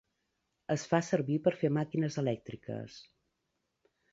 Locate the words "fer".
1.65-1.71